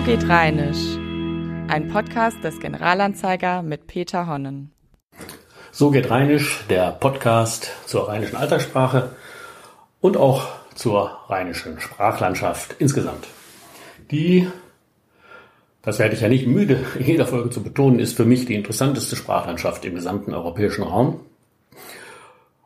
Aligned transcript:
So 0.00 0.06
geht 0.06 0.30
Rheinisch. 0.30 0.96
Ein 1.68 1.88
Podcast 1.92 2.42
des 2.42 2.58
Generalanzeiger 2.58 3.60
mit 3.60 3.86
Peter 3.86 4.26
Honnen. 4.26 4.72
So 5.72 5.90
geht 5.90 6.08
Rheinisch, 6.08 6.64
der 6.70 6.92
Podcast 6.92 7.70
zur 7.84 8.08
rheinischen 8.08 8.36
Alltagssprache 8.36 9.14
und 10.00 10.16
auch 10.16 10.48
zur 10.74 11.18
rheinischen 11.28 11.78
Sprachlandschaft 11.80 12.76
insgesamt. 12.78 13.26
Die, 14.10 14.48
das 15.82 15.98
werde 15.98 16.14
ich 16.14 16.22
ja 16.22 16.28
nicht 16.28 16.46
müde, 16.46 16.82
in 16.98 17.04
jeder 17.04 17.26
Folge 17.26 17.50
zu 17.50 17.62
betonen, 17.62 17.98
ist 17.98 18.16
für 18.16 18.24
mich 18.24 18.46
die 18.46 18.54
interessanteste 18.54 19.16
Sprachlandschaft 19.16 19.84
im 19.84 19.96
gesamten 19.96 20.32
europäischen 20.32 20.82
Raum. 20.82 21.26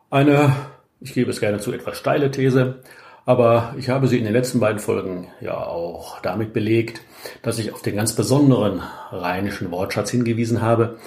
Eine, 0.09 0.55
ich 1.01 1.13
gebe 1.13 1.31
es 1.31 1.41
gerne 1.41 1.59
zu, 1.59 1.73
etwas 1.73 1.97
steile 1.97 2.31
These, 2.31 2.79
aber 3.25 3.73
ich 3.77 3.89
habe 3.89 4.07
sie 4.07 4.19
in 4.19 4.23
den 4.23 4.33
letzten 4.33 4.59
beiden 4.59 4.79
Folgen 4.79 5.27
ja 5.41 5.57
auch 5.57 6.19
damit 6.21 6.53
belegt, 6.53 7.01
dass 7.41 7.57
ich 7.57 7.73
auf 7.73 7.81
den 7.81 7.95
ganz 7.95 8.13
besonderen 8.13 8.81
rheinischen 9.11 9.71
Wortschatz 9.71 10.11
hingewiesen 10.11 10.61
habe. 10.61 10.97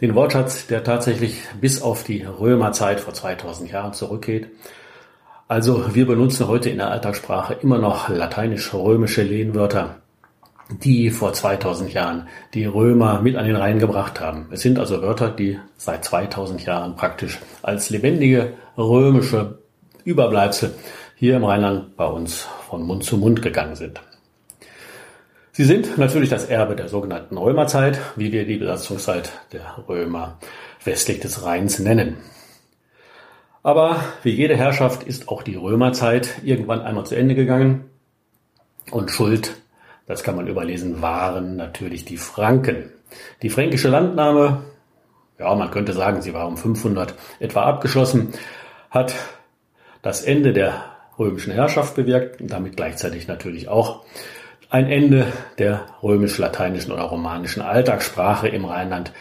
Den 0.00 0.14
Wortschatz, 0.14 0.66
der 0.66 0.82
tatsächlich 0.82 1.40
bis 1.60 1.80
auf 1.80 2.02
die 2.02 2.22
Römerzeit 2.22 3.00
vor 3.00 3.14
2000 3.14 3.70
Jahren 3.70 3.92
zurückgeht. 3.92 4.48
Also 5.46 5.94
wir 5.94 6.06
benutzen 6.06 6.48
heute 6.48 6.68
in 6.68 6.78
der 6.78 6.90
Alltagssprache 6.90 7.54
immer 7.54 7.78
noch 7.78 8.08
lateinisch-römische 8.08 9.22
Lehnwörter, 9.22 9.96
die 10.82 11.10
vor 11.10 11.32
2000 11.32 11.92
Jahren 11.92 12.28
die 12.54 12.66
Römer 12.66 13.22
mit 13.22 13.36
an 13.36 13.46
den 13.46 13.56
Rhein 13.56 13.78
gebracht 13.78 14.20
haben. 14.20 14.48
Es 14.50 14.60
sind 14.60 14.78
also 14.78 15.00
Wörter, 15.00 15.30
die 15.30 15.58
seit 15.76 16.04
2000 16.04 16.64
Jahren 16.64 16.96
praktisch 16.96 17.38
als 17.62 17.88
lebendige 17.88 18.54
römische 18.76 19.58
Überbleibsel 20.04 20.74
hier 21.18 21.36
im 21.36 21.44
Rheinland 21.44 21.96
bei 21.96 22.06
uns 22.06 22.46
von 22.68 22.84
Mund 22.84 23.02
zu 23.02 23.16
Mund 23.16 23.42
gegangen 23.42 23.74
sind. 23.74 24.00
Sie 25.50 25.64
sind 25.64 25.98
natürlich 25.98 26.30
das 26.30 26.44
Erbe 26.44 26.76
der 26.76 26.88
sogenannten 26.88 27.36
Römerzeit, 27.36 27.98
wie 28.14 28.30
wir 28.30 28.46
die 28.46 28.58
Besatzungszeit 28.58 29.32
der 29.52 29.84
Römer 29.88 30.38
westlich 30.84 31.18
des 31.18 31.44
Rheins 31.44 31.80
nennen. 31.80 32.18
Aber 33.64 33.96
wie 34.22 34.30
jede 34.30 34.56
Herrschaft 34.56 35.02
ist 35.02 35.28
auch 35.28 35.42
die 35.42 35.56
Römerzeit 35.56 36.38
irgendwann 36.44 36.82
einmal 36.82 37.04
zu 37.04 37.16
Ende 37.16 37.34
gegangen. 37.34 37.90
Und 38.92 39.10
Schuld, 39.10 39.56
das 40.06 40.22
kann 40.22 40.36
man 40.36 40.46
überlesen, 40.46 41.02
waren 41.02 41.56
natürlich 41.56 42.04
die 42.04 42.16
Franken. 42.16 42.92
Die 43.42 43.50
fränkische 43.50 43.88
Landnahme, 43.88 44.62
ja, 45.40 45.52
man 45.56 45.72
könnte 45.72 45.94
sagen, 45.94 46.22
sie 46.22 46.32
war 46.32 46.46
um 46.46 46.56
500 46.56 47.14
etwa 47.40 47.64
abgeschlossen, 47.64 48.34
hat 48.90 49.16
das 50.02 50.22
Ende 50.22 50.52
der 50.52 50.84
römischen 51.18 51.52
Herrschaft 51.52 51.96
bewirkt 51.96 52.40
und 52.40 52.50
damit 52.50 52.76
gleichzeitig 52.76 53.28
natürlich 53.28 53.68
auch 53.68 54.04
ein 54.70 54.90
Ende 54.90 55.32
der 55.58 55.86
römisch-lateinischen 56.02 56.92
oder 56.92 57.04
romanischen 57.04 57.62
Alltagssprache 57.62 58.48
im 58.48 58.64
Rheinland, 58.64 59.12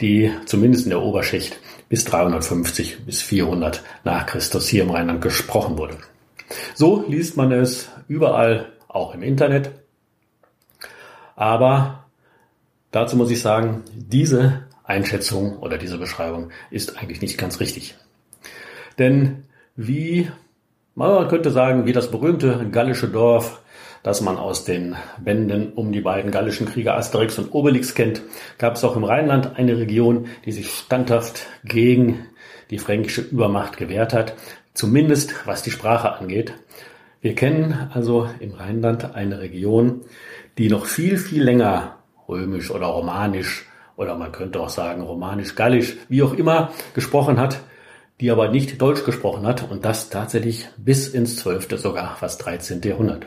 die 0.00 0.32
zumindest 0.46 0.84
in 0.84 0.90
der 0.90 1.02
Oberschicht 1.02 1.58
bis 1.88 2.04
350 2.04 3.06
bis 3.06 3.22
400 3.22 3.82
nach 4.04 4.26
Christus 4.26 4.68
hier 4.68 4.82
im 4.82 4.90
Rheinland 4.90 5.22
gesprochen 5.22 5.78
wurde. 5.78 5.96
So 6.74 7.04
liest 7.08 7.36
man 7.36 7.52
es 7.52 7.88
überall, 8.08 8.72
auch 8.88 9.14
im 9.14 9.22
Internet. 9.22 9.70
Aber 11.34 12.06
dazu 12.90 13.16
muss 13.16 13.30
ich 13.30 13.40
sagen, 13.40 13.84
diese 13.94 14.64
Einschätzung 14.84 15.58
oder 15.58 15.78
diese 15.78 15.98
Beschreibung 15.98 16.50
ist 16.70 16.98
eigentlich 16.98 17.20
nicht 17.20 17.38
ganz 17.38 17.60
richtig. 17.60 17.96
Denn 18.98 19.44
wie 19.74 20.30
man 20.96 21.28
könnte 21.28 21.50
sagen, 21.50 21.86
wie 21.86 21.92
das 21.92 22.10
berühmte 22.10 22.68
gallische 22.70 23.08
Dorf, 23.08 23.60
das 24.02 24.20
man 24.20 24.38
aus 24.38 24.64
den 24.64 24.96
Bänden 25.18 25.72
um 25.74 25.92
die 25.92 26.00
beiden 26.00 26.30
gallischen 26.30 26.66
Krieger 26.66 26.96
Asterix 26.96 27.38
und 27.38 27.52
Obelix 27.52 27.94
kennt, 27.94 28.22
gab 28.58 28.76
es 28.76 28.84
auch 28.84 28.96
im 28.96 29.04
Rheinland 29.04 29.56
eine 29.56 29.76
Region, 29.76 30.26
die 30.44 30.52
sich 30.52 30.70
standhaft 30.70 31.46
gegen 31.64 32.26
die 32.70 32.78
fränkische 32.78 33.20
Übermacht 33.20 33.76
gewehrt 33.76 34.14
hat, 34.14 34.34
zumindest 34.74 35.46
was 35.46 35.62
die 35.62 35.70
Sprache 35.70 36.12
angeht. 36.12 36.54
Wir 37.20 37.34
kennen 37.34 37.90
also 37.92 38.28
im 38.40 38.52
Rheinland 38.52 39.14
eine 39.14 39.40
Region, 39.40 40.02
die 40.58 40.68
noch 40.68 40.86
viel, 40.86 41.18
viel 41.18 41.42
länger 41.42 41.96
römisch 42.28 42.70
oder 42.70 42.86
romanisch 42.86 43.66
oder 43.96 44.14
man 44.16 44.32
könnte 44.32 44.60
auch 44.60 44.68
sagen 44.68 45.02
romanisch-gallisch, 45.02 45.96
wie 46.08 46.22
auch 46.22 46.34
immer 46.34 46.70
gesprochen 46.94 47.38
hat, 47.40 47.60
die 48.20 48.30
aber 48.30 48.48
nicht 48.48 48.80
Deutsch 48.80 49.04
gesprochen 49.04 49.46
hat 49.46 49.70
und 49.70 49.84
das 49.84 50.08
tatsächlich 50.08 50.68
bis 50.76 51.08
ins 51.08 51.36
12., 51.36 51.78
sogar 51.78 52.16
fast 52.16 52.44
13. 52.44 52.80
Jahrhundert. 52.82 53.26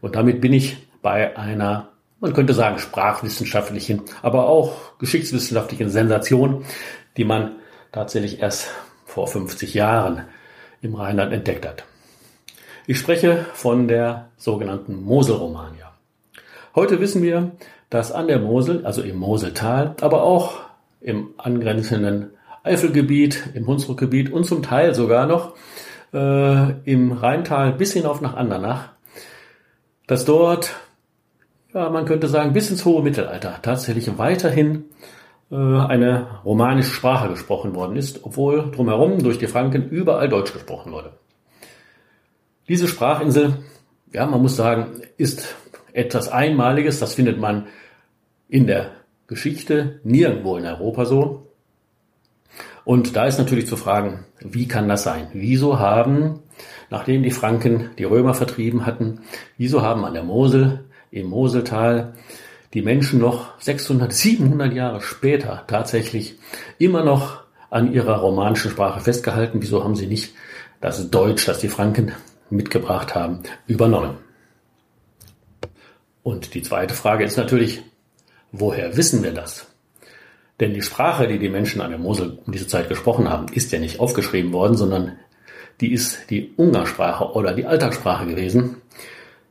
Und 0.00 0.14
damit 0.14 0.40
bin 0.40 0.52
ich 0.52 0.76
bei 1.02 1.36
einer, 1.36 1.88
man 2.20 2.34
könnte 2.34 2.52
sagen, 2.52 2.78
sprachwissenschaftlichen, 2.78 4.02
aber 4.22 4.46
auch 4.48 4.98
geschichtswissenschaftlichen 4.98 5.88
Sensation, 5.88 6.64
die 7.16 7.24
man 7.24 7.56
tatsächlich 7.92 8.40
erst 8.40 8.70
vor 9.06 9.26
50 9.26 9.74
Jahren 9.74 10.22
im 10.82 10.94
Rheinland 10.94 11.32
entdeckt 11.32 11.66
hat. 11.66 11.84
Ich 12.86 12.98
spreche 12.98 13.46
von 13.54 13.88
der 13.88 14.30
sogenannten 14.36 15.02
Moselromania. 15.02 15.92
Heute 16.74 17.00
wissen 17.00 17.22
wir, 17.22 17.52
dass 17.88 18.12
an 18.12 18.28
der 18.28 18.38
Mosel, 18.38 18.86
also 18.86 19.02
im 19.02 19.16
Moseltal, 19.16 19.96
aber 20.00 20.22
auch 20.22 20.60
im 21.00 21.30
angrenzenden 21.38 22.30
Eifelgebiet, 22.62 23.50
im 23.54 23.66
Hunsrückgebiet 23.66 24.32
und 24.32 24.44
zum 24.44 24.62
Teil 24.62 24.94
sogar 24.94 25.26
noch 25.26 25.54
äh, 26.12 26.72
im 26.90 27.12
Rheintal 27.12 27.72
bis 27.72 27.92
hinauf 27.92 28.20
nach 28.20 28.34
Andernach, 28.34 28.90
dass 30.06 30.24
dort, 30.24 30.74
ja, 31.72 31.88
man 31.90 32.04
könnte 32.04 32.28
sagen, 32.28 32.52
bis 32.52 32.70
ins 32.70 32.84
hohe 32.84 33.02
Mittelalter 33.02 33.60
tatsächlich 33.62 34.18
weiterhin 34.18 34.86
äh, 35.50 35.56
eine 35.56 36.40
romanische 36.44 36.92
Sprache 36.92 37.28
gesprochen 37.28 37.74
worden 37.74 37.96
ist, 37.96 38.24
obwohl 38.24 38.70
drumherum 38.70 39.22
durch 39.22 39.38
die 39.38 39.46
Franken 39.46 39.88
überall 39.88 40.28
Deutsch 40.28 40.52
gesprochen 40.52 40.92
wurde. 40.92 41.12
Diese 42.68 42.86
Sprachinsel, 42.86 43.54
ja, 44.12 44.26
man 44.26 44.42
muss 44.42 44.56
sagen, 44.56 45.02
ist 45.16 45.56
etwas 45.92 46.28
Einmaliges. 46.28 47.00
Das 47.00 47.14
findet 47.14 47.38
man 47.38 47.66
in 48.48 48.66
der 48.66 48.92
Geschichte 49.26 50.00
nirgendwo 50.04 50.56
in 50.56 50.66
Europa 50.66 51.04
so. 51.04 51.49
Und 52.90 53.14
da 53.14 53.26
ist 53.26 53.38
natürlich 53.38 53.68
zu 53.68 53.76
fragen, 53.76 54.24
wie 54.40 54.66
kann 54.66 54.88
das 54.88 55.04
sein? 55.04 55.28
Wieso 55.32 55.78
haben, 55.78 56.40
nachdem 56.90 57.22
die 57.22 57.30
Franken 57.30 57.90
die 57.98 58.02
Römer 58.02 58.34
vertrieben 58.34 58.84
hatten, 58.84 59.20
wieso 59.56 59.82
haben 59.82 60.04
an 60.04 60.12
der 60.12 60.24
Mosel, 60.24 60.86
im 61.12 61.28
Moseltal, 61.28 62.14
die 62.74 62.82
Menschen 62.82 63.20
noch 63.20 63.60
600, 63.60 64.12
700 64.12 64.72
Jahre 64.72 65.02
später 65.02 65.62
tatsächlich 65.68 66.34
immer 66.78 67.04
noch 67.04 67.44
an 67.70 67.92
ihrer 67.92 68.16
romanischen 68.16 68.72
Sprache 68.72 68.98
festgehalten? 68.98 69.62
Wieso 69.62 69.84
haben 69.84 69.94
sie 69.94 70.08
nicht 70.08 70.34
das 70.80 71.10
Deutsch, 71.10 71.46
das 71.46 71.60
die 71.60 71.68
Franken 71.68 72.10
mitgebracht 72.50 73.14
haben, 73.14 73.44
übernommen? 73.68 74.16
Und 76.24 76.54
die 76.54 76.62
zweite 76.62 76.94
Frage 76.94 77.22
ist 77.22 77.36
natürlich, 77.36 77.82
woher 78.50 78.96
wissen 78.96 79.22
wir 79.22 79.32
das? 79.32 79.69
Denn 80.60 80.74
die 80.74 80.82
Sprache, 80.82 81.26
die 81.26 81.38
die 81.38 81.48
Menschen 81.48 81.80
an 81.80 81.90
der 81.90 81.98
Mosel 81.98 82.38
um 82.44 82.52
diese 82.52 82.66
Zeit 82.66 82.88
gesprochen 82.88 83.30
haben, 83.30 83.46
ist 83.52 83.72
ja 83.72 83.78
nicht 83.78 83.98
aufgeschrieben 83.98 84.52
worden, 84.52 84.76
sondern 84.76 85.16
die 85.80 85.92
ist 85.92 86.30
die 86.30 86.52
Ungarsprache 86.56 87.32
oder 87.32 87.54
die 87.54 87.64
Alltagssprache 87.64 88.26
gewesen, 88.26 88.76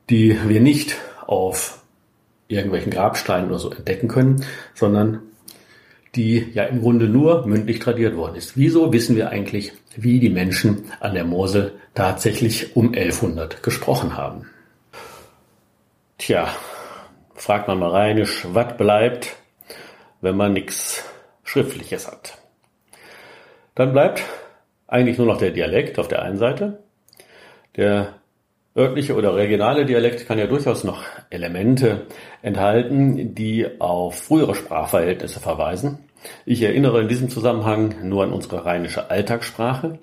die 0.08 0.38
wir 0.46 0.60
nicht 0.60 0.96
auf 1.26 1.82
irgendwelchen 2.46 2.92
Grabsteinen 2.92 3.48
oder 3.48 3.58
so 3.58 3.70
entdecken 3.70 4.06
können, 4.08 4.44
sondern 4.74 5.20
die 6.14 6.48
ja 6.54 6.64
im 6.64 6.80
Grunde 6.80 7.08
nur 7.08 7.46
mündlich 7.46 7.78
tradiert 7.78 8.16
worden 8.16 8.36
ist. 8.36 8.56
Wieso 8.56 8.92
wissen 8.92 9.16
wir 9.16 9.30
eigentlich, 9.30 9.72
wie 9.96 10.18
die 10.18 10.30
Menschen 10.30 10.84
an 11.00 11.14
der 11.14 11.24
Mosel 11.24 11.72
tatsächlich 11.94 12.76
um 12.76 12.88
1100 12.88 13.62
gesprochen 13.62 14.16
haben? 14.16 14.46
Tja, 16.18 16.48
fragt 17.34 17.68
man 17.68 17.78
mal 17.78 17.90
rheinisch, 17.90 18.44
was 18.52 18.76
bleibt, 18.76 19.36
wenn 20.20 20.36
man 20.36 20.52
nichts 20.52 21.04
Schriftliches 21.44 22.10
hat. 22.10 22.38
Dann 23.74 23.92
bleibt 23.92 24.22
eigentlich 24.86 25.18
nur 25.18 25.26
noch 25.26 25.38
der 25.38 25.50
Dialekt 25.50 25.98
auf 25.98 26.08
der 26.08 26.22
einen 26.22 26.38
Seite. 26.38 26.82
Der 27.76 28.14
örtliche 28.76 29.14
oder 29.14 29.34
regionale 29.34 29.86
Dialekt 29.86 30.26
kann 30.26 30.38
ja 30.38 30.46
durchaus 30.46 30.84
noch 30.84 31.02
Elemente 31.30 32.06
enthalten, 32.42 33.34
die 33.34 33.80
auf 33.80 34.22
frühere 34.22 34.54
Sprachverhältnisse 34.54 35.40
verweisen. 35.40 35.98
Ich 36.44 36.62
erinnere 36.62 37.00
in 37.00 37.08
diesem 37.08 37.30
Zusammenhang 37.30 38.08
nur 38.08 38.24
an 38.24 38.32
unsere 38.32 38.64
rheinische 38.64 39.10
Alltagssprache, 39.10 39.98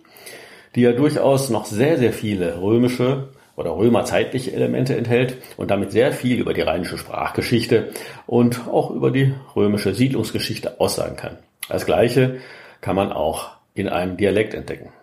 die 0.75 0.81
ja 0.81 0.93
durchaus 0.93 1.49
noch 1.49 1.65
sehr, 1.65 1.97
sehr 1.97 2.13
viele 2.13 2.61
römische 2.61 3.29
oder 3.57 3.75
römerzeitliche 3.75 4.53
Elemente 4.53 4.95
enthält 4.95 5.37
und 5.57 5.71
damit 5.71 5.91
sehr 5.91 6.13
viel 6.13 6.39
über 6.39 6.53
die 6.53 6.61
rheinische 6.61 6.97
Sprachgeschichte 6.97 7.89
und 8.25 8.67
auch 8.67 8.91
über 8.91 9.11
die 9.11 9.33
römische 9.55 9.93
Siedlungsgeschichte 9.93 10.79
aussagen 10.79 11.17
kann. 11.17 11.39
Das 11.67 11.85
Gleiche 11.85 12.37
kann 12.79 12.95
man 12.95 13.11
auch 13.11 13.49
in 13.73 13.89
einem 13.89 14.15
Dialekt 14.15 14.53
entdecken. 14.53 14.93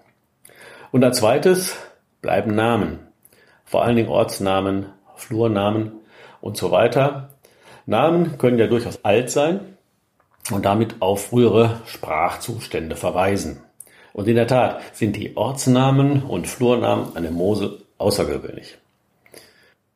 Und 0.92 1.04
als 1.04 1.18
zweites 1.18 1.76
bleiben 2.22 2.54
Namen, 2.54 3.00
vor 3.64 3.84
allen 3.84 3.96
Dingen 3.96 4.08
Ortsnamen, 4.08 4.86
Flurnamen 5.16 5.92
und 6.40 6.56
so 6.56 6.70
weiter. 6.70 7.30
Namen 7.86 8.38
können 8.38 8.58
ja 8.58 8.66
durchaus 8.66 9.04
alt 9.04 9.30
sein 9.30 9.60
und 10.52 10.64
damit 10.64 10.96
auf 11.00 11.26
frühere 11.26 11.80
Sprachzustände 11.86 12.94
verweisen. 12.94 13.62
Und 14.12 14.28
in 14.28 14.36
der 14.36 14.46
Tat 14.46 14.80
sind 14.92 15.16
die 15.16 15.36
Ortsnamen 15.36 16.22
und 16.22 16.46
Flurnamen 16.46 17.16
an 17.16 17.24
der 17.24 17.32
Mosel 17.32 17.83
außergewöhnlich. 18.04 18.78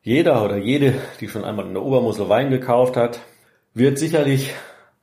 Jeder 0.01 0.43
oder 0.43 0.57
jede, 0.57 0.95
die 1.19 1.29
schon 1.29 1.45
einmal 1.45 1.67
in 1.67 1.73
der 1.73 1.83
Obermosel 1.83 2.27
Wein 2.27 2.49
gekauft 2.49 2.97
hat, 2.97 3.19
wird 3.73 3.99
sicherlich 3.99 4.53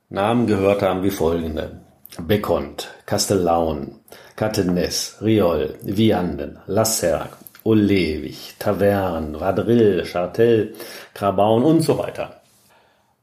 Namen 0.09 0.47
gehört 0.47 0.81
haben 0.81 1.03
wie 1.03 1.11
folgende. 1.11 1.81
Becont, 2.19 2.89
Castellaun, 3.05 3.99
Catenes, 4.35 5.17
Riol, 5.21 5.75
Vianden, 5.83 6.59
Lasserg, 6.67 7.37
Olewig, 7.63 8.55
Tavern, 8.59 9.39
Vadril, 9.39 10.05
Chartel, 10.05 10.73
Grabaun 11.13 11.63
und 11.63 11.81
so 11.81 11.97
weiter. 11.97 12.41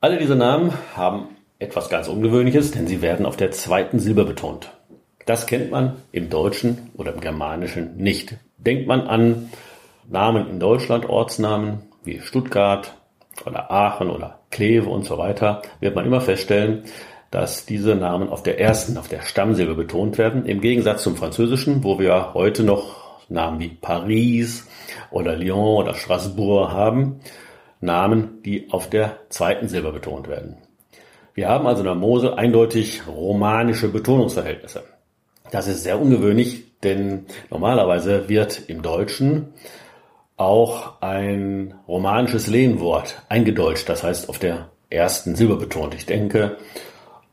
Alle 0.01 0.19
diese 0.19 0.37
Namen 0.37 0.73
haben 0.95 1.29
etwas 1.59 1.89
ganz 1.89 2.09
Ungewöhnliches, 2.09 2.71
denn 2.71 2.87
sie 2.87 3.03
werden 3.03 3.27
auf 3.27 3.37
der 3.37 3.51
zweiten 3.51 3.99
Silbe 3.99 4.25
betont. 4.25 4.71
Das 5.27 5.47
kennt 5.47 5.71
man 5.71 5.97
im 6.13 6.29
Deutschen 6.29 6.91
oder 6.97 7.15
im 7.15 7.21
Germanischen 7.21 7.97
nicht. 7.97 8.37
Denkt 8.59 8.87
man 8.87 9.03
an 9.03 9.51
Namen 10.09 10.49
in 10.49 10.61
Deutschland, 10.61 11.09
Ortsnamen 11.09 11.83
wie 12.05 12.21
Stuttgart 12.21 12.95
oder 13.47 13.71
Aachen 13.71 14.11
oder 14.11 14.41
Kleve 14.51 14.89
und 14.89 15.05
so 15.05 15.19
weiter, 15.19 15.63
wird 15.81 15.95
man 15.95 16.07
immer 16.07 16.21
feststellen, 16.21 16.85
dass 17.31 17.67
diese 17.67 17.97
Namen 17.97 18.29
auf 18.29 18.43
der 18.43 18.61
ersten, 18.61 18.97
auf 18.97 19.09
der 19.09 19.23
Stammsilbe 19.23 19.75
betont 19.75 20.19
werden, 20.19 20.47
im 20.47 20.61
Gegensatz 20.61 21.03
zum 21.03 21.17
Französischen, 21.17 21.83
wo 21.83 21.99
wir 21.99 22.33
heute 22.35 22.63
noch 22.63 23.05
Namen 23.29 23.59
wie 23.59 23.71
Paris 23.71 24.69
oder 25.11 25.35
Lyon 25.35 25.83
oder 25.83 25.95
Strasbourg 25.95 26.71
haben, 26.71 27.21
Namen, 27.81 28.43
die 28.45 28.71
auf 28.71 28.89
der 28.89 29.19
zweiten 29.31 29.69
Silbe 29.69 29.93
betont 29.93 30.29
werden. 30.29 30.59
Wir 31.35 31.49
haben 31.49 31.67
also 31.67 31.81
in 31.81 31.87
der 31.87 31.97
Mosel 31.97 32.35
eindeutig 32.35 33.03
romanische 33.09 33.89
Betonungsverhältnisse. 33.89 34.85
Das 35.51 35.67
ist 35.67 35.83
sehr 35.83 36.01
ungewöhnlich, 36.01 36.79
denn 36.83 37.27
normalerweise 37.51 38.29
wird 38.29 38.69
im 38.69 38.83
Deutschen 38.83 39.53
auch 40.37 41.01
ein 41.01 41.75
romanisches 41.87 42.47
Lehnwort 42.47 43.23
eingedeutscht, 43.29 43.89
das 43.89 44.03
heißt 44.03 44.29
auf 44.29 44.39
der 44.39 44.71
ersten 44.91 45.37
Silbe 45.37 45.57
betont. 45.57 45.95
Ich 45.95 46.07
denke, 46.07 46.57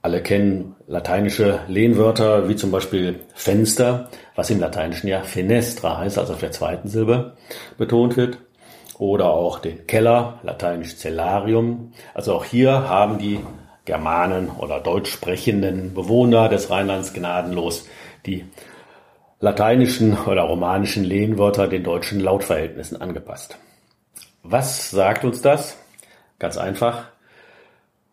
alle 0.02 0.22
kennen 0.22 0.76
lateinische 0.88 1.60
Lehnwörter, 1.68 2.50
wie 2.50 2.56
zum 2.56 2.72
Beispiel 2.72 3.20
Fenster, 3.34 4.10
was 4.36 4.50
im 4.50 4.60
Lateinischen 4.60 5.08
ja 5.08 5.22
Fenestra 5.22 5.98
heißt, 5.98 6.18
also 6.18 6.34
auf 6.34 6.40
der 6.40 6.52
zweiten 6.52 6.88
Silbe 6.88 7.38
betont 7.78 8.18
wird. 8.18 8.40
Oder 8.98 9.32
auch 9.32 9.60
den 9.60 9.88
Keller, 9.88 10.40
lateinisch 10.44 10.96
Cellarium. 10.96 11.94
Also 12.14 12.36
auch 12.36 12.46
hier 12.46 12.88
haben 12.88 13.18
die 13.18 13.40
Germanen 13.86 14.50
oder 14.50 14.80
deutsch 14.80 15.12
sprechenden 15.12 15.96
Bewohner 15.96 16.50
des 16.50 16.70
Rheinlands 16.70 17.14
gnadenlos 17.14 17.88
die 18.28 18.46
lateinischen 19.42 20.18
oder 20.26 20.44
romanischen 20.44 21.04
Lehnwörter 21.04 21.68
den 21.68 21.84
deutschen 21.84 22.20
Lautverhältnissen 22.20 23.02
angepasst. 23.02 23.58
Was 24.44 24.92
sagt 24.92 25.26
uns 25.26 25.42
das? 25.42 25.78
Ganz 26.40 26.58
einfach. 26.58 27.10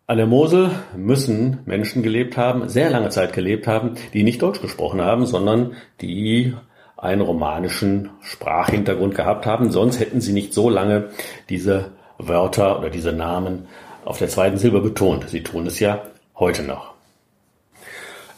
An 0.07 0.17
der 0.17 0.25
Mosel 0.25 0.71
müssen 0.95 1.59
Menschen 1.65 2.01
gelebt 2.01 2.35
haben, 2.35 2.67
sehr 2.67 2.89
lange 2.89 3.09
Zeit 3.09 3.31
gelebt 3.31 3.67
haben, 3.67 3.93
die 4.13 4.23
nicht 4.23 4.41
Deutsch 4.41 4.59
gesprochen 4.59 5.01
haben, 5.01 5.27
sondern 5.27 5.75
die 6.01 6.55
einen 6.97 7.21
romanischen 7.21 8.09
Sprachhintergrund 8.21 9.15
gehabt 9.15 9.45
haben. 9.45 9.71
Sonst 9.71 9.99
hätten 9.99 10.19
sie 10.19 10.33
nicht 10.33 10.53
so 10.53 10.69
lange 10.69 11.09
diese 11.47 11.91
Wörter 12.17 12.79
oder 12.79 12.89
diese 12.89 13.13
Namen 13.13 13.67
auf 14.03 14.17
der 14.17 14.29
zweiten 14.29 14.57
Silbe 14.57 14.81
betont. 14.81 15.29
Sie 15.29 15.43
tun 15.43 15.67
es 15.67 15.79
ja 15.79 16.01
heute 16.35 16.63
noch. 16.63 16.98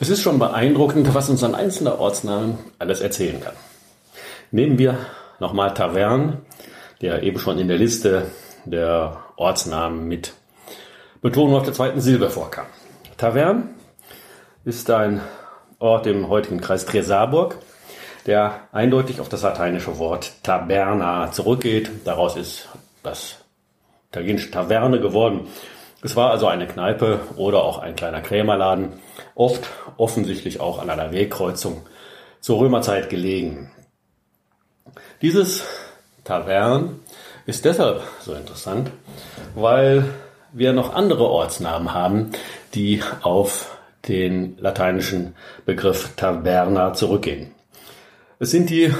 Es 0.01 0.09
ist 0.09 0.23
schon 0.23 0.39
beeindruckend, 0.39 1.13
was 1.13 1.29
uns 1.29 1.43
ein 1.43 1.53
einzelner 1.53 1.99
Ortsname 1.99 2.57
alles 2.79 3.01
erzählen 3.01 3.39
kann. 3.39 3.53
Nehmen 4.49 4.79
wir 4.79 4.97
nochmal 5.39 5.75
Tavern, 5.75 6.41
der 7.01 7.21
eben 7.21 7.37
schon 7.37 7.59
in 7.59 7.67
der 7.67 7.77
Liste 7.77 8.25
der 8.65 9.23
Ortsnamen 9.35 10.07
mit 10.07 10.33
Betonung 11.21 11.53
auf 11.53 11.65
der 11.65 11.73
zweiten 11.73 12.01
Silbe 12.01 12.31
vorkam. 12.31 12.65
Tavern 13.17 13.75
ist 14.65 14.89
ein 14.89 15.21
Ort 15.77 16.07
im 16.07 16.29
heutigen 16.29 16.61
Kreis 16.61 16.87
Trier-Saarburg, 16.87 17.57
der 18.25 18.61
eindeutig 18.71 19.19
auf 19.19 19.29
das 19.29 19.43
lateinische 19.43 19.99
Wort 19.99 20.31
Taberna 20.41 21.31
zurückgeht. 21.31 21.91
Daraus 22.05 22.37
ist 22.37 22.69
das 23.03 23.35
italienische 24.09 24.49
Taverne 24.49 24.99
geworden. 24.99 25.47
Es 26.03 26.15
war 26.15 26.31
also 26.31 26.47
eine 26.47 26.67
Kneipe 26.67 27.19
oder 27.35 27.63
auch 27.63 27.77
ein 27.77 27.95
kleiner 27.95 28.21
Krämerladen, 28.21 28.93
oft 29.35 29.69
offensichtlich 29.97 30.59
auch 30.59 30.79
an 30.79 30.89
einer 30.89 31.11
Wegkreuzung 31.11 31.83
zur 32.39 32.59
Römerzeit 32.59 33.09
gelegen. 33.09 33.71
Dieses 35.21 35.63
Tavern 36.23 36.99
ist 37.45 37.65
deshalb 37.65 38.01
so 38.21 38.33
interessant, 38.33 38.91
weil 39.53 40.05
wir 40.51 40.73
noch 40.73 40.95
andere 40.95 41.29
Ortsnamen 41.29 41.93
haben, 41.93 42.31
die 42.73 43.03
auf 43.21 43.77
den 44.07 44.57
lateinischen 44.57 45.35
Begriff 45.65 46.15
Taverna 46.15 46.93
zurückgehen. 46.93 47.51
Es 48.39 48.49
sind 48.49 48.71
die 48.71 48.93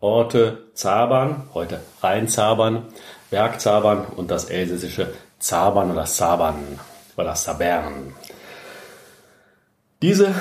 Orte 0.00 0.58
Zabern, 0.74 1.48
heute 1.54 1.80
Rheinzabern, 2.02 2.88
Bergzabern 3.30 4.04
und 4.04 4.30
das 4.30 4.46
elsässische 4.50 5.08
Zabern 5.42 5.90
oder 5.90 6.06
Saban 6.06 6.78
oder 7.16 7.34
Sabern. 7.34 8.14
Diese 10.00 10.34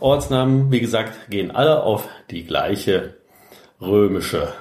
Ortsnamen, 0.00 0.72
wie 0.72 0.80
gesagt, 0.80 1.30
gehen 1.30 1.50
alle 1.50 1.82
auf 1.82 2.08
die 2.30 2.44
gleiche 2.44 3.14
römische 3.80 4.54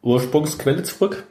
Ursprungsquelle 0.00 0.82
zurück, 0.82 1.26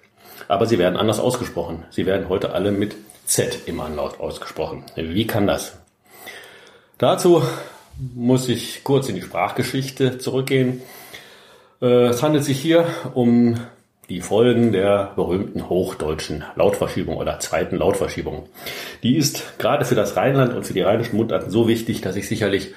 aber 0.48 0.68
sie 0.68 0.78
werden 0.78 0.96
anders 0.96 1.20
ausgesprochen. 1.20 1.86
Sie 1.90 2.06
werden 2.06 2.30
heute 2.30 2.54
alle 2.54 2.72
mit 2.72 2.96
Z 3.26 3.68
im 3.68 3.82
Anlaut 3.82 4.20
ausgesprochen. 4.20 4.86
Wie 4.96 5.26
kann 5.26 5.48
das? 5.48 5.78
Dazu 7.00 7.42
muss 8.14 8.48
ich 8.48 8.84
kurz 8.84 9.10
in 9.10 9.16
die 9.16 9.24
Sprachgeschichte 9.24 10.20
zurückgehen. 10.20 10.84
Äh, 11.82 12.10
es 12.10 12.22
handelt 12.22 12.44
sich 12.44 12.60
hier 12.60 12.86
um 13.16 13.60
die 14.12 14.20
Folgen 14.20 14.74
der 14.74 15.14
berühmten 15.16 15.70
hochdeutschen 15.70 16.44
Lautverschiebung 16.56 17.16
oder 17.16 17.40
zweiten 17.40 17.78
Lautverschiebung. 17.78 18.50
Die 19.04 19.16
ist 19.16 19.58
gerade 19.58 19.86
für 19.86 19.96
das 19.96 20.18
Rheinland 20.18 20.54
und 20.54 20.66
für 20.66 20.74
die 20.74 20.82
rheinischen 20.82 21.16
Mundarten 21.16 21.50
so 21.50 21.70
wichtig, 21.70 22.02
dass 22.02 22.18
ich 22.18 22.28
sicherlich 22.28 22.74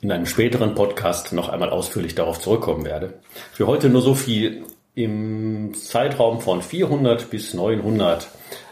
in 0.00 0.10
einem 0.10 0.24
späteren 0.24 0.74
Podcast 0.74 1.34
noch 1.34 1.50
einmal 1.50 1.68
ausführlich 1.68 2.14
darauf 2.14 2.40
zurückkommen 2.40 2.86
werde. 2.86 3.12
Für 3.52 3.66
heute 3.66 3.90
nur 3.90 4.00
so 4.00 4.14
viel. 4.14 4.64
Im 4.94 5.74
Zeitraum 5.74 6.40
von 6.40 6.62
400 6.62 7.28
bis 7.28 7.52
900 7.52 8.26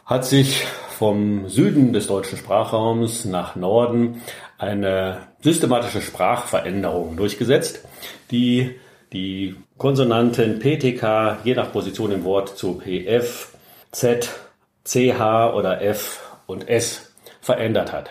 hat 0.06 0.24
sich 0.24 0.64
vom 0.98 1.50
Süden 1.50 1.92
des 1.92 2.06
deutschen 2.06 2.38
Sprachraums 2.38 3.26
nach 3.26 3.56
Norden 3.56 4.22
eine 4.56 5.18
systematische 5.42 6.00
Sprachveränderung 6.00 7.18
durchgesetzt, 7.18 7.84
die 8.30 8.74
die 9.12 9.56
Konsonanten 9.78 10.58
PTK 10.58 11.38
je 11.44 11.54
nach 11.54 11.72
Position 11.72 12.12
im 12.12 12.24
Wort 12.24 12.56
zu 12.56 12.78
PF, 12.78 13.54
Z, 13.92 14.30
CH 14.84 15.54
oder 15.54 15.82
F 15.82 16.22
und 16.46 16.68
S 16.68 17.12
verändert 17.40 17.92
hat. 17.92 18.10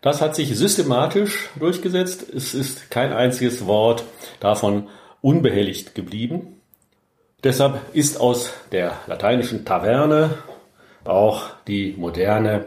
Das 0.00 0.20
hat 0.20 0.36
sich 0.36 0.56
systematisch 0.56 1.50
durchgesetzt. 1.58 2.28
Es 2.32 2.54
ist 2.54 2.90
kein 2.90 3.12
einziges 3.12 3.66
Wort 3.66 4.04
davon 4.40 4.88
unbehelligt 5.20 5.94
geblieben. 5.94 6.60
Deshalb 7.42 7.80
ist 7.92 8.20
aus 8.20 8.52
der 8.72 8.92
lateinischen 9.06 9.64
Taverne 9.64 10.38
auch 11.04 11.50
die 11.66 11.94
moderne 11.96 12.66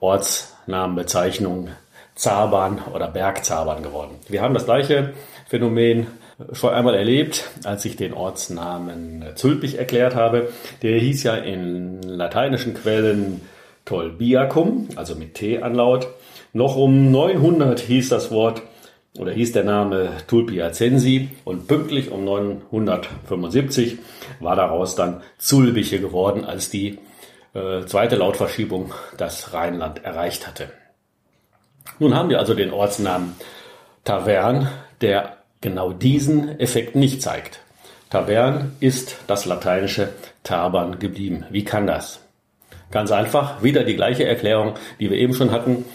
Ortsnamenbezeichnung 0.00 1.70
Zabern 2.14 2.82
oder 2.92 3.08
Bergzabern 3.08 3.82
geworden. 3.82 4.18
Wir 4.28 4.42
haben 4.42 4.54
das 4.54 4.66
gleiche 4.66 5.14
Phänomen 5.48 6.06
schon 6.52 6.74
einmal 6.74 6.94
erlebt, 6.94 7.50
als 7.64 7.84
ich 7.84 7.96
den 7.96 8.12
Ortsnamen 8.12 9.24
Zülpich 9.34 9.78
erklärt 9.78 10.14
habe. 10.14 10.48
Der 10.82 10.98
hieß 10.98 11.22
ja 11.24 11.36
in 11.36 12.02
lateinischen 12.02 12.74
Quellen 12.74 13.40
Tolbiacum, 13.84 14.88
also 14.96 15.14
mit 15.14 15.34
T-Anlaut. 15.34 16.08
Noch 16.52 16.76
um 16.76 17.10
900 17.10 17.80
hieß 17.80 18.08
das 18.08 18.30
Wort 18.30 18.62
oder 19.18 19.32
hieß 19.32 19.52
der 19.52 19.64
Name 19.64 20.10
Tulpiacensi 20.26 21.30
und 21.44 21.66
pünktlich 21.66 22.10
um 22.10 22.24
975 22.24 23.98
war 24.40 24.56
daraus 24.56 24.94
dann 24.94 25.22
Zulbiche 25.38 26.00
geworden, 26.00 26.44
als 26.44 26.70
die 26.70 26.98
äh, 27.54 27.84
zweite 27.84 28.16
Lautverschiebung 28.16 28.94
das 29.18 29.52
Rheinland 29.52 30.04
erreicht 30.04 30.46
hatte. 30.46 30.70
Nun 31.98 32.14
haben 32.14 32.30
wir 32.30 32.38
also 32.38 32.54
den 32.54 32.72
Ortsnamen 32.72 33.34
Tavern, 34.04 34.68
der 35.00 35.41
genau 35.62 35.92
diesen 35.92 36.60
Effekt 36.60 36.94
nicht 36.94 37.22
zeigt. 37.22 37.60
Tavern 38.10 38.72
ist 38.80 39.16
das 39.26 39.46
lateinische 39.46 40.10
Tabern 40.42 40.98
geblieben. 40.98 41.46
Wie 41.48 41.64
kann 41.64 41.86
das? 41.86 42.20
Ganz 42.90 43.10
einfach, 43.10 43.62
wieder 43.62 43.84
die 43.84 43.96
gleiche 43.96 44.26
Erklärung, 44.26 44.74
die 45.00 45.08
wir 45.08 45.16
eben 45.16 45.32
schon 45.32 45.50
hatten. 45.50 45.86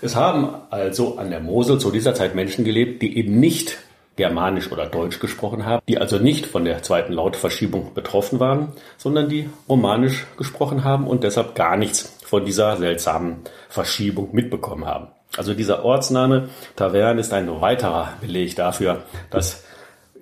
Es 0.00 0.14
haben 0.14 0.54
also 0.70 1.18
an 1.18 1.30
der 1.30 1.40
Mosel 1.40 1.80
zu 1.80 1.90
dieser 1.90 2.14
Zeit 2.14 2.36
Menschen 2.36 2.64
gelebt, 2.64 3.02
die 3.02 3.18
eben 3.18 3.40
nicht 3.40 3.78
Germanisch 4.14 4.70
oder 4.70 4.86
Deutsch 4.86 5.18
gesprochen 5.18 5.66
haben, 5.66 5.82
die 5.88 5.98
also 5.98 6.18
nicht 6.18 6.46
von 6.46 6.64
der 6.64 6.82
zweiten 6.82 7.12
Lautverschiebung 7.12 7.92
betroffen 7.94 8.38
waren, 8.38 8.72
sondern 8.96 9.28
die 9.28 9.50
Romanisch 9.68 10.26
gesprochen 10.38 10.84
haben 10.84 11.06
und 11.06 11.24
deshalb 11.24 11.54
gar 11.54 11.76
nichts 11.76 12.16
von 12.24 12.44
dieser 12.44 12.76
seltsamen 12.76 13.38
Verschiebung 13.68 14.28
mitbekommen 14.32 14.86
haben. 14.86 15.08
Also 15.36 15.54
dieser 15.54 15.84
Ortsname 15.84 16.48
Tavern 16.76 17.18
ist 17.18 17.32
ein 17.32 17.60
weiterer 17.60 18.14
Beleg 18.20 18.56
dafür, 18.56 19.02
dass 19.30 19.64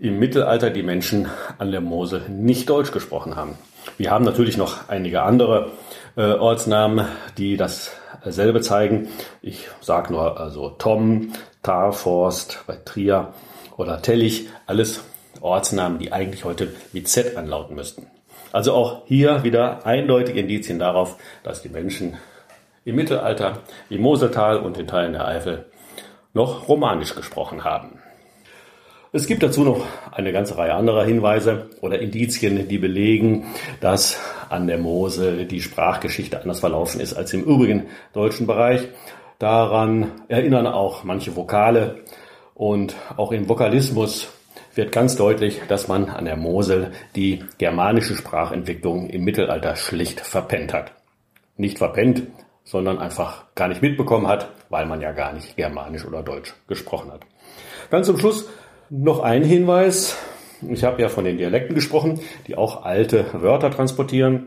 im 0.01 0.19
Mittelalter 0.19 0.71
die 0.71 0.83
Menschen 0.83 1.29
an 1.59 1.71
der 1.71 1.81
Mosel 1.81 2.23
nicht 2.29 2.69
Deutsch 2.69 2.91
gesprochen 2.91 3.37
haben. 3.37 3.57
Wir 3.97 4.11
haben 4.11 4.25
natürlich 4.25 4.57
noch 4.57 4.89
einige 4.89 5.23
andere 5.23 5.71
äh, 6.17 6.33
Ortsnamen, 6.33 7.07
die 7.39 7.57
dasselbe 7.57 8.61
zeigen. 8.61 9.09
Ich 9.41 9.69
sage 9.81 10.13
nur 10.13 10.41
also 10.41 10.71
Tom, 10.71 11.33
Tarforst 11.63 12.65
bei 12.67 12.77
Trier 12.85 13.35
oder 13.77 14.03
Tellich, 14.03 14.49
alles 14.67 15.05
Ortsnamen, 15.41 15.99
die 15.99 16.13
eigentlich 16.13 16.45
heute 16.45 16.73
mit 16.93 17.09
Z 17.09 17.37
anlauten 17.37 17.77
müssten. 17.77 18.07
Also 18.53 18.73
auch 18.73 19.03
hier 19.07 19.43
wieder 19.43 19.85
eindeutige 19.85 20.41
Indizien 20.41 20.79
darauf, 20.79 21.17
dass 21.43 21.63
die 21.63 21.69
Menschen 21.69 22.17
im 22.85 22.97
Mittelalter 22.97 23.61
im 23.91 24.03
Moseltal 24.03 24.59
und 24.59 24.79
in 24.79 24.87
Teilen 24.87 25.13
der 25.13 25.27
Eifel 25.27 25.67
noch 26.33 26.69
romanisch 26.69 27.15
gesprochen 27.15 27.65
haben. 27.65 27.99
Es 29.13 29.29
gibt 29.29 29.45
dazu 29.45 29.63
noch 29.63 29.87
eine 30.11 30.33
ganze 30.33 30.59
Reihe 30.59 30.75
anderer 30.75 31.05
Hinweise 31.05 31.71
oder 31.81 32.01
Indizien, 32.01 32.67
die 32.67 32.79
belegen, 32.79 33.47
dass 33.81 34.19
an 34.49 34.67
der 34.67 34.79
Mosel 34.79 35.47
die 35.47 35.63
Sprachgeschichte 35.63 36.43
anders 36.43 36.59
verlaufen 36.59 37.01
ist 37.01 37.15
als 37.15 37.33
im 37.33 37.45
übrigen 37.45 37.87
deutschen 38.13 38.49
Bereich. 38.49 38.89
Daran 39.39 40.11
erinnern 40.27 40.67
auch 40.67 41.05
manche 41.05 41.37
Vokale 41.37 42.03
und 42.55 42.97
auch 43.17 43.31
im 43.31 43.49
Vokalismus 43.49 44.33
wird 44.75 44.91
ganz 44.91 45.15
deutlich, 45.15 45.61
dass 45.69 45.87
man 45.87 46.09
an 46.09 46.25
der 46.25 46.37
Mosel 46.37 46.91
die 47.15 47.45
germanische 47.59 48.17
Sprachentwicklung 48.17 49.09
im 49.09 49.23
Mittelalter 49.23 49.77
schlicht 49.77 50.21
verpennt 50.21 50.73
hat. 50.73 50.91
Nicht 51.57 51.79
verpennt, 51.79 52.25
sondern 52.65 52.99
einfach 52.99 53.45
gar 53.55 53.69
nicht 53.69 53.83
mitbekommen 53.83 54.27
hat, 54.27 54.49
weil 54.71 54.87
man 54.87 55.01
ja 55.01 55.13
gar 55.13 55.33
nicht 55.33 55.57
Germanisch 55.57 56.05
oder 56.05 56.23
Deutsch 56.23 56.55
gesprochen 56.67 57.13
hat. 57.13 57.21
Ganz 57.91 58.07
zum 58.07 58.19
Schluss 58.19 58.49
noch 58.91 59.21
ein 59.21 59.45
Hinweis. 59.45 60.17
Ich 60.69 60.83
habe 60.83 61.03
ja 61.03 61.09
von 61.09 61.25
den 61.25 61.37
Dialekten 61.37 61.75
gesprochen, 61.75 62.21
die 62.47 62.57
auch 62.57 62.85
alte 62.85 63.27
Wörter 63.35 63.71
transportieren. 63.71 64.47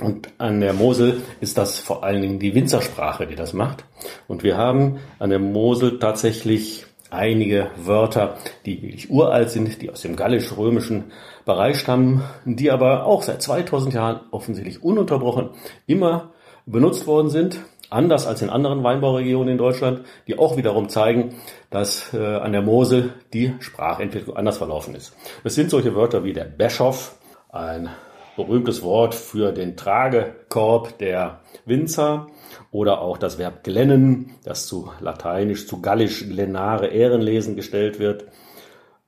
Und 0.00 0.28
an 0.38 0.60
der 0.60 0.72
Mosel 0.72 1.22
ist 1.40 1.56
das 1.56 1.78
vor 1.78 2.02
allen 2.02 2.22
Dingen 2.22 2.38
die 2.40 2.54
Winzersprache, 2.54 3.26
die 3.26 3.36
das 3.36 3.52
macht. 3.52 3.84
Und 4.26 4.42
wir 4.42 4.56
haben 4.56 4.98
an 5.18 5.30
der 5.30 5.38
Mosel 5.38 5.98
tatsächlich 6.00 6.86
einige 7.10 7.70
Wörter, 7.76 8.36
die 8.66 8.82
wirklich 8.82 9.10
uralt 9.10 9.50
sind, 9.50 9.80
die 9.80 9.90
aus 9.90 10.02
dem 10.02 10.16
gallisch-römischen 10.16 11.12
Bereich 11.44 11.78
stammen, 11.78 12.24
die 12.44 12.70
aber 12.70 13.04
auch 13.06 13.22
seit 13.22 13.40
2000 13.42 13.94
Jahren 13.94 14.20
offensichtlich 14.32 14.82
ununterbrochen 14.82 15.50
immer 15.86 16.32
benutzt 16.66 17.06
worden 17.06 17.28
sind, 17.28 17.60
anders 17.90 18.26
als 18.26 18.42
in 18.42 18.50
anderen 18.50 18.82
Weinbauregionen 18.82 19.52
in 19.52 19.58
Deutschland, 19.58 20.00
die 20.26 20.38
auch 20.38 20.56
wiederum 20.56 20.88
zeigen, 20.88 21.36
dass 21.70 22.12
äh, 22.14 22.18
an 22.18 22.52
der 22.52 22.62
Mosel 22.62 23.14
die 23.32 23.54
Sprachentwicklung 23.60 24.36
anders 24.36 24.58
verlaufen 24.58 24.94
ist. 24.94 25.16
Es 25.44 25.54
sind 25.54 25.70
solche 25.70 25.94
Wörter 25.94 26.24
wie 26.24 26.32
der 26.32 26.44
Beschoff, 26.44 27.16
ein 27.50 27.88
berühmtes 28.36 28.82
Wort 28.82 29.14
für 29.14 29.52
den 29.52 29.76
Tragekorb 29.76 30.98
der 30.98 31.40
Winzer 31.64 32.26
oder 32.72 33.00
auch 33.00 33.16
das 33.16 33.38
Verb 33.38 33.62
glennen, 33.62 34.34
das 34.42 34.66
zu 34.66 34.90
lateinisch, 35.00 35.68
zu 35.68 35.80
gallisch 35.80 36.28
glenare 36.28 36.88
Ehrenlesen 36.88 37.54
gestellt 37.54 38.00
wird. 38.00 38.24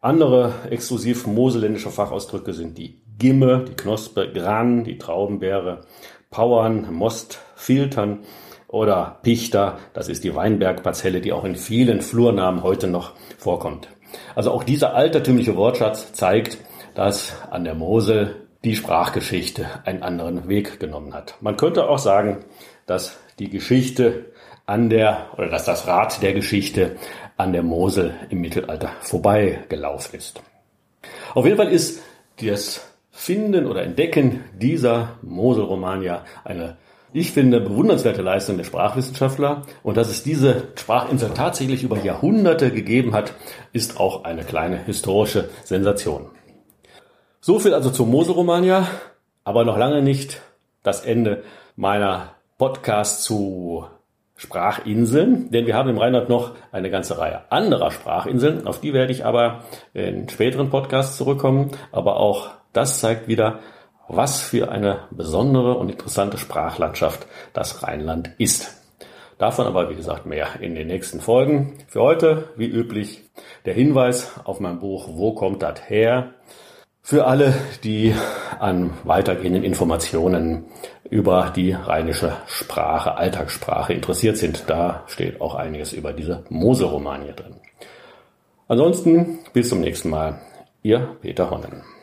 Andere 0.00 0.52
exklusiv 0.70 1.26
moselländische 1.26 1.90
Fachausdrücke 1.90 2.52
sind 2.52 2.78
die 2.78 3.02
Gimme, 3.18 3.64
die 3.66 3.74
Knospe, 3.74 4.30
Gran, 4.30 4.84
die 4.84 4.98
Traubenbeere, 4.98 5.80
Pauern, 6.30 6.94
Most, 6.94 7.40
Filtern 7.56 8.20
oder 8.68 9.18
Pichter, 9.22 9.78
das 9.94 10.08
ist 10.08 10.22
die 10.22 10.34
Weinbergparzelle, 10.34 11.20
die 11.20 11.32
auch 11.32 11.44
in 11.44 11.56
vielen 11.56 12.00
Flurnamen 12.02 12.62
heute 12.62 12.86
noch 12.86 13.14
vorkommt. 13.38 13.88
Also 14.34 14.52
auch 14.52 14.62
dieser 14.62 14.94
altertümliche 14.94 15.56
Wortschatz 15.56 16.12
zeigt, 16.12 16.58
dass 16.94 17.34
an 17.50 17.64
der 17.64 17.74
Mosel 17.74 18.46
die 18.64 18.76
Sprachgeschichte 18.76 19.66
einen 19.84 20.02
anderen 20.02 20.48
Weg 20.48 20.80
genommen 20.80 21.14
hat. 21.14 21.36
Man 21.40 21.56
könnte 21.56 21.88
auch 21.88 21.98
sagen, 21.98 22.44
dass 22.86 23.18
die 23.38 23.50
Geschichte 23.50 24.26
an 24.64 24.90
der, 24.90 25.26
oder 25.36 25.48
dass 25.48 25.64
das 25.64 25.86
Rad 25.86 26.22
der 26.22 26.32
Geschichte 26.32 26.96
an 27.36 27.52
der 27.52 27.62
Mosel 27.62 28.14
im 28.30 28.40
Mittelalter 28.40 28.90
vorbeigelaufen 29.00 30.18
ist. 30.18 30.40
Auf 31.34 31.44
jeden 31.44 31.56
Fall 31.56 31.70
ist 31.70 32.02
das 32.42 32.84
Finden 33.10 33.66
oder 33.66 33.82
Entdecken 33.82 34.44
dieser 34.54 35.16
Moselromania 35.22 36.24
eine, 36.44 36.76
ich 37.16 37.32
finde, 37.32 37.62
bewundernswerte 37.62 38.20
Leistung 38.20 38.58
der 38.58 38.64
Sprachwissenschaftler. 38.64 39.62
Und 39.82 39.96
dass 39.96 40.10
es 40.10 40.22
diese 40.22 40.64
Sprachinsel 40.74 41.30
tatsächlich 41.34 41.82
über 41.82 41.98
Jahrhunderte 41.98 42.70
gegeben 42.70 43.14
hat, 43.14 43.32
ist 43.72 43.98
auch 43.98 44.24
eine 44.24 44.44
kleine 44.44 44.76
historische 44.84 45.48
Sensation. 45.64 46.26
So 47.40 47.58
viel 47.58 47.72
also 47.72 47.88
zur 47.88 48.06
Moselromania, 48.06 48.86
aber 49.44 49.64
noch 49.64 49.78
lange 49.78 50.02
nicht 50.02 50.42
das 50.82 51.06
Ende 51.06 51.42
meiner 51.74 52.34
Podcast 52.58 53.22
zu 53.22 53.86
Sprachinseln, 54.34 55.50
denn 55.50 55.66
wir 55.66 55.74
haben 55.74 55.88
im 55.88 55.96
Rheinland 55.96 56.28
noch 56.28 56.52
eine 56.70 56.90
ganze 56.90 57.16
Reihe 57.16 57.50
anderer 57.50 57.92
Sprachinseln, 57.92 58.66
auf 58.66 58.82
die 58.82 58.92
werde 58.92 59.12
ich 59.12 59.24
aber 59.24 59.64
in 59.94 60.28
späteren 60.28 60.68
Podcasts 60.68 61.16
zurückkommen, 61.16 61.70
aber 61.92 62.20
auch 62.20 62.50
das 62.74 63.00
zeigt 63.00 63.26
wieder, 63.26 63.60
was 64.08 64.40
für 64.40 64.70
eine 64.70 65.00
besondere 65.10 65.76
und 65.76 65.90
interessante 65.90 66.38
Sprachlandschaft 66.38 67.26
das 67.52 67.82
Rheinland 67.82 68.30
ist. 68.38 68.76
Davon 69.38 69.66
aber, 69.66 69.90
wie 69.90 69.94
gesagt, 69.94 70.24
mehr 70.24 70.60
in 70.60 70.74
den 70.74 70.86
nächsten 70.86 71.20
Folgen. 71.20 71.74
Für 71.88 72.00
heute, 72.00 72.48
wie 72.56 72.66
üblich, 72.66 73.22
der 73.66 73.74
Hinweis 73.74 74.32
auf 74.44 74.60
mein 74.60 74.78
Buch 74.78 75.08
Wo 75.12 75.32
kommt 75.34 75.62
das 75.62 75.88
her? 75.88 76.34
Für 77.02 77.26
alle, 77.26 77.54
die 77.84 78.14
an 78.58 78.90
weitergehenden 79.04 79.62
Informationen 79.62 80.64
über 81.08 81.52
die 81.54 81.72
rheinische 81.72 82.32
Sprache, 82.46 83.16
Alltagssprache 83.16 83.92
interessiert 83.92 84.38
sind, 84.38 84.64
da 84.68 85.04
steht 85.06 85.40
auch 85.40 85.54
einiges 85.54 85.92
über 85.92 86.12
diese 86.12 86.44
Mose-Romanie 86.48 87.32
drin. 87.36 87.60
Ansonsten 88.68 89.38
bis 89.52 89.68
zum 89.68 89.80
nächsten 89.80 90.10
Mal. 90.10 90.40
Ihr 90.82 91.16
Peter 91.20 91.50
Honnen. 91.50 91.95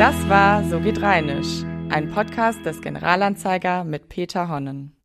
Das 0.00 0.16
war 0.30 0.64
So 0.64 0.80
geht 0.80 1.02
Rheinisch, 1.02 1.62
ein 1.90 2.10
Podcast 2.10 2.64
des 2.64 2.80
Generalanzeiger 2.80 3.84
mit 3.84 4.08
Peter 4.08 4.48
Honnen. 4.48 4.96